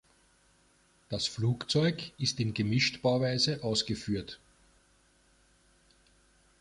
[1.09, 4.39] Das Flugzeug ist in Gemischtbauweise ausgeführt.